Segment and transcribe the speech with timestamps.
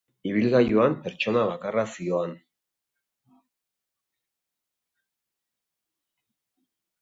[0.27, 2.33] Ibilgailuan pertsona bakarra zihoan.